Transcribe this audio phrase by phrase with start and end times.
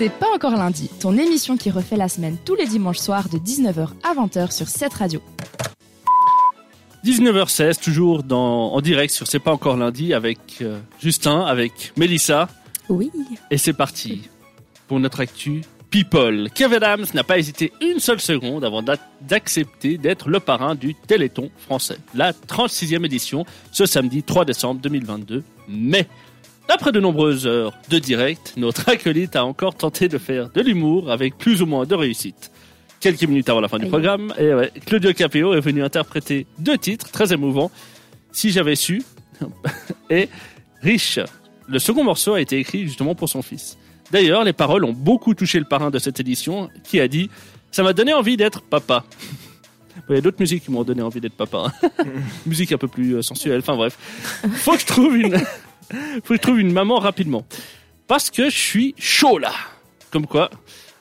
[0.00, 3.36] C'est pas encore lundi, ton émission qui refait la semaine tous les dimanches soirs de
[3.36, 5.20] 19h à 20h sur cette radio.
[7.04, 12.48] 19h16, toujours dans, en direct sur C'est pas encore lundi avec euh, Justin, avec Mélissa.
[12.88, 13.10] Oui.
[13.50, 14.22] Et c'est parti
[14.88, 15.60] pour notre actu
[15.90, 16.48] People.
[16.54, 18.82] Kevin Adams n'a pas hésité une seule seconde avant
[19.20, 21.98] d'accepter d'être le parrain du Téléthon français.
[22.14, 25.42] La 36e édition, ce samedi 3 décembre 2022.
[25.68, 26.06] Mais,
[26.68, 31.10] après de nombreuses heures de direct, notre acolyte a encore tenté de faire de l'humour
[31.10, 32.50] avec plus ou moins de réussite.
[33.00, 36.76] Quelques minutes avant la fin du programme, et ouais, Claudio Capéo est venu interpréter deux
[36.76, 37.70] titres très émouvants.
[38.30, 39.02] Si j'avais su,
[40.10, 40.28] et
[40.82, 41.18] Riche.
[41.68, 43.78] Le second morceau a été écrit justement pour son fils.
[44.10, 47.30] D'ailleurs, les paroles ont beaucoup touché le parrain de cette édition, qui a dit
[47.70, 49.04] Ça m'a donné envie d'être papa.
[50.08, 51.72] Il y a d'autres musiques qui m'ont donné envie d'être papa.
[52.46, 53.58] Musique un peu plus euh, sensuelle.
[53.58, 53.96] Enfin bref,
[54.54, 55.40] faut que je trouve une,
[55.90, 57.44] faut que je trouve une maman rapidement,
[58.06, 59.52] parce que je suis chaud là.
[60.10, 60.50] Comme quoi,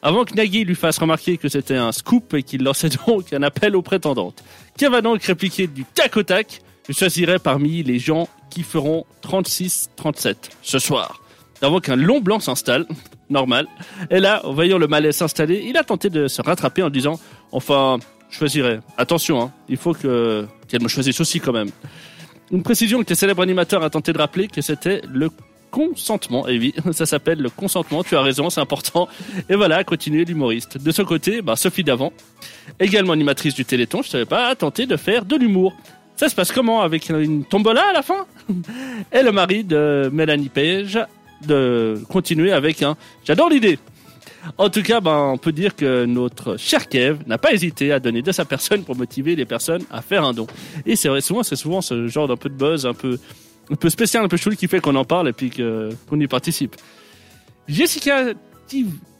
[0.01, 3.43] avant que Nagui lui fasse remarquer que c'était un scoop et qu'il lançait donc un
[3.43, 4.43] appel aux prétendantes,
[4.77, 9.05] Qui va donc répliquer du tac au tac Je choisirai parmi les gens qui feront
[9.23, 11.21] 36-37 ce soir
[11.61, 12.85] avant qu'un long blanc s'installe,
[13.29, 13.67] normal.
[14.09, 17.19] Et là, en voyant le malaise s'installer, il a tenté de se rattraper en disant
[17.51, 17.99] Enfin,
[18.29, 18.79] je choisirai.
[18.97, 21.69] Attention, hein, il faut que qu'elle me choisisse aussi quand même.
[22.51, 25.29] Une précision que le célèbre animateur a tenté de rappeler que c'était le
[25.69, 26.47] consentement.
[26.47, 28.03] Et oui, ça s'appelle le consentement.
[28.03, 29.07] Tu as raison, c'est important.
[29.49, 30.77] Et voilà, continuer l'humoriste.
[30.77, 32.11] De son côté, bah, Sophie Davant,
[32.79, 35.73] également animatrice du Téléthon, je savais pas, a tenté de faire de l'humour.
[36.15, 38.25] Ça se passe comment avec une tombola à la fin
[39.13, 40.99] Et le mari de Mélanie Page
[41.45, 43.79] de continuer avec un j'adore l'idée.
[44.57, 47.99] En tout cas, ben, on peut dire que notre cher Kev n'a pas hésité à
[47.99, 50.47] donner de sa personne pour motiver les personnes à faire un don.
[50.85, 53.19] Et c'est vrai, souvent, c'est souvent ce genre d'un peu de buzz, un peu,
[53.69, 56.27] un peu spécial, un peu chou qui fait qu'on en parle et puis qu'on y
[56.27, 56.75] participe.
[57.67, 58.33] Jessica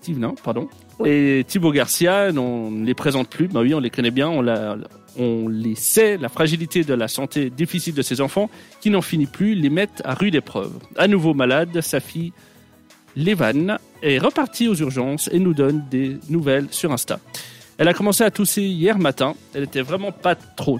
[0.08, 0.70] non, pardon,
[1.06, 3.48] et Thibaut Garcia, on ne les présente plus.
[3.48, 4.78] Bah oui, on les connaît bien, on, la,
[5.18, 8.50] on les sait, la fragilité de la santé difficile de ces enfants
[8.82, 10.72] qui n'en finit plus, les mettent à rude épreuve.
[10.98, 12.34] À nouveau malade, sa fille,
[13.16, 17.20] Levan, est repartie aux urgences et nous donne des nouvelles sur Insta.
[17.78, 19.36] Elle a commencé à tousser hier matin.
[19.54, 20.80] Elle était vraiment pas trop,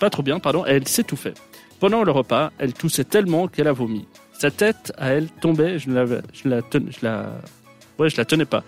[0.00, 0.64] pas trop bien, pardon.
[0.64, 1.34] Elle s'étouffait.
[1.78, 4.06] Pendant le repas, elle toussait tellement qu'elle a vomi.
[4.38, 5.78] Sa tête à elle tombait.
[5.78, 7.40] Je je la, je la,
[7.98, 8.64] ouais, je la tenais pas.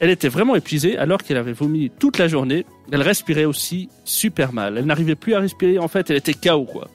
[0.00, 2.66] Elle était vraiment épuisée alors qu'elle avait vomi toute la journée.
[2.92, 4.78] Elle respirait aussi super mal.
[4.78, 5.78] Elle n'arrivait plus à respirer.
[5.78, 6.88] En fait, elle était KO, quoi.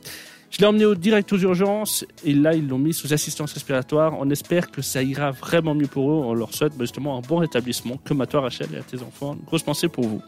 [0.54, 4.14] Je l'ai emmenée au direct aux urgences et là, ils l'ont mis sous assistance respiratoire.
[4.20, 6.26] On espère que ça ira vraiment mieux pour eux.
[6.26, 7.98] On leur souhaite bah, justement un bon rétablissement.
[8.06, 9.34] Comme à toi, Rachel, et à tes enfants.
[9.34, 10.22] Une grosse pensée pour vous.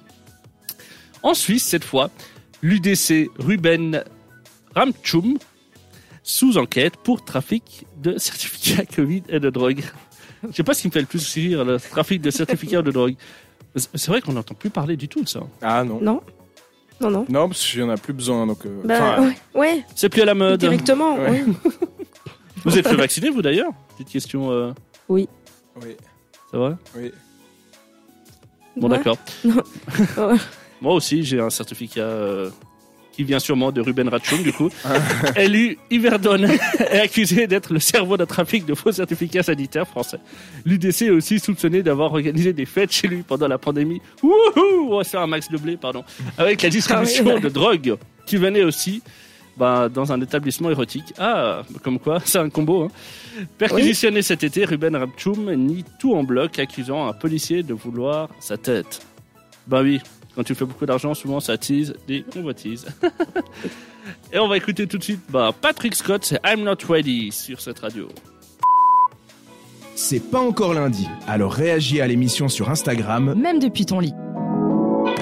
[1.22, 2.10] En Suisse, cette fois,
[2.64, 4.04] l'UDC Ruben
[4.76, 5.38] Ramchum
[6.24, 9.84] sous enquête pour trafic de certificats Covid et de drogue.
[10.50, 12.90] Je sais pas ce qui me fait le plus rire, le trafic de certificats de
[12.90, 13.16] drogue.
[13.76, 15.42] C'est vrai qu'on n'entend plus parler du tout de ça.
[15.62, 16.02] Ah non.
[16.02, 16.22] Non.
[17.02, 17.26] Non, non.
[17.30, 18.48] Non, parce qu'il n'y en a plus besoin.
[18.48, 19.36] Donc, euh, bah, ouais.
[19.54, 19.86] ouais.
[19.96, 20.60] C'est plus à la mode.
[20.60, 21.44] Directement, Ouais.
[21.46, 21.54] oui.
[22.66, 23.72] Vous êtes fait vacciner, vous d'ailleurs?
[23.92, 24.50] Petite question.
[24.52, 24.72] euh,
[25.10, 25.28] Oui.
[25.84, 25.96] Oui,
[26.52, 26.78] Ça va?
[26.96, 27.12] Oui.
[28.78, 28.98] Bon, Ouais.
[28.98, 29.18] d'accord.
[30.82, 32.50] Moi aussi, j'ai un certificat euh,
[33.16, 34.70] qui vient sûrement de Ruben Ratchum, du coup.
[35.38, 36.44] Élu Iverdon
[36.80, 40.20] est accusé d'être le cerveau d'un trafic de faux certificats sanitaires français.
[40.66, 44.02] L'UDC est aussi soupçonné d'avoir organisé des fêtes chez lui pendant la pandémie.
[44.22, 46.04] Wouhou On va se faire un max de blé, pardon.
[46.38, 49.02] Avec la distribution Ah de drogue qui venait aussi
[49.58, 51.14] bah, dans un établissement érotique.
[51.18, 52.84] Ah, comme quoi, c'est un combo.
[52.84, 53.46] Hein.
[53.58, 58.58] Perquisitionné cet été, Ruben Ratchum nie tout en bloc, accusant un policier de vouloir sa
[58.58, 59.02] tête.
[59.68, 60.00] Bah oui,
[60.36, 62.86] quand tu fais beaucoup d'argent, souvent ça attise des convoitises.
[64.34, 67.62] Et on va écouter tout de suite bah, Patrick Scott, c'est I'm Not Ready sur
[67.62, 68.08] cette radio.
[69.96, 74.14] C'est pas encore lundi, alors réagis à l'émission sur Instagram Même depuis ton lit.